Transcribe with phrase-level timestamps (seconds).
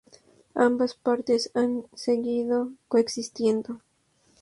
[0.55, 3.81] Ambas partes han seguido coexistiendo.